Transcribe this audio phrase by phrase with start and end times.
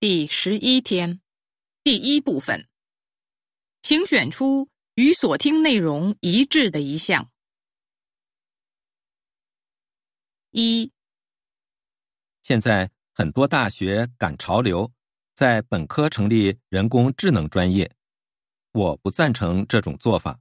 [0.00, 1.20] 第十一天，
[1.84, 2.66] 第一部分，
[3.82, 7.30] 请选出与所听内容一致的一项。
[10.52, 10.90] 一，
[12.40, 14.90] 现在很多大学赶潮流，
[15.34, 17.94] 在本科成立人工智能专业，
[18.72, 20.40] 我不赞成这种做法，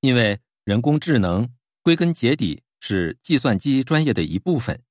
[0.00, 4.82] 因为人工智能归根结底是计算机专业的一部分，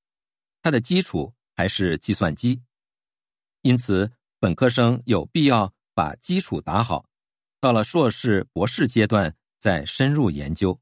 [0.62, 2.62] 它的基础还是计算机。
[3.62, 7.06] 因此，本科生有必要把基础打好，
[7.60, 10.80] 到了硕士、博士阶段再深入研究。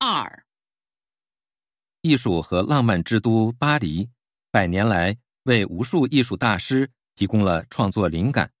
[0.00, 0.44] 二，
[2.02, 4.10] 艺术和浪漫之都巴黎，
[4.50, 6.92] 百年来为无数艺术大师。
[7.18, 8.52] 提供了创作灵感，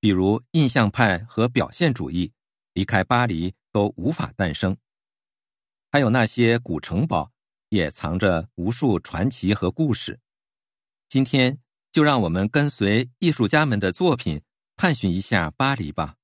[0.00, 2.32] 比如印象派和表现主义，
[2.72, 4.76] 离开巴黎都无法诞生。
[5.92, 7.30] 还有那些古城堡，
[7.68, 10.18] 也藏着无数传奇和故事。
[11.08, 11.60] 今天
[11.92, 14.42] 就让我们跟随艺术家们的作品，
[14.74, 16.17] 探寻一下巴黎吧。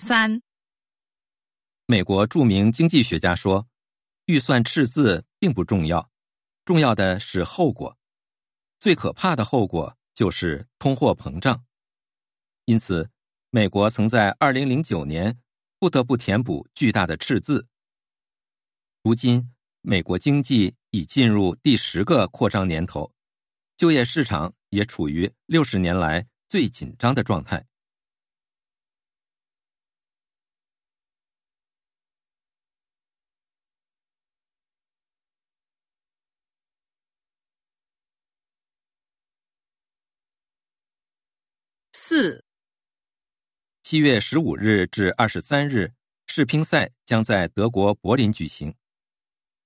[0.00, 0.40] 三，
[1.84, 3.68] 美国著名经济学家说
[4.24, 6.10] ：“预算赤字并不重要，
[6.64, 7.98] 重要的是后果。
[8.78, 11.66] 最可怕的后果就是通货膨胀。
[12.64, 13.10] 因此，
[13.50, 15.38] 美国曾在二零零九年
[15.78, 17.68] 不得不填补巨大的赤字。
[19.02, 23.12] 如今，美国经济已进入第十个扩张年头，
[23.76, 27.66] 就业市场也处于六十年来最紧张的状态。”
[42.02, 42.46] 四
[43.82, 45.92] 七月十五日至二十三日，
[46.26, 48.74] 世乒赛将在德国柏林举行。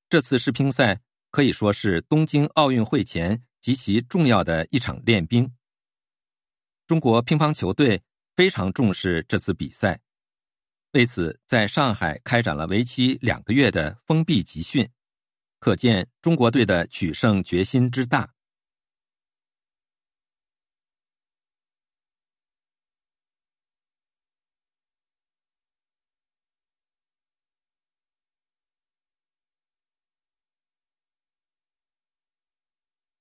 [0.09, 1.01] 这次世乒赛
[1.31, 5.55] 可以说是东京奥运会前极其重要的一场练兵。
[6.89, 8.03] 中国乒乓球队
[8.35, 10.01] 非常重视这次比赛，
[10.91, 14.91] 为此在上海开展了为期两个月的封闭集训，
[15.61, 18.34] 可见中国队的取胜决心之大。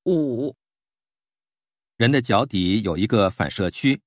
[0.06, 0.58] 五，
[1.96, 4.02] 人的脚底有一个反射区，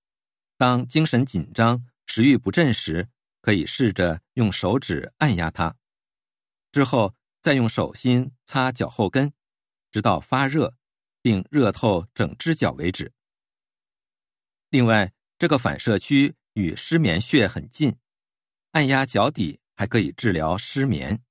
[0.59, 3.09] 当精神紧张、食欲不振时，
[3.41, 5.75] 可以试着用手指按压它，
[6.71, 9.33] 之后再用手心擦脚后跟，
[9.91, 10.77] 直到发热，
[11.23, 13.15] 并热透整只脚为止。
[14.69, 17.97] 另外，这个反射区与失眠穴很近，
[18.73, 21.23] 按压脚底还可以治疗失眠。